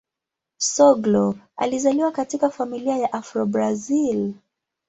Soglo 0.57 1.37
alizaliwa 1.55 2.11
katika 2.11 2.49
familia 2.49 2.97
ya 2.97 3.13
Afro-Brazil. 3.13 4.33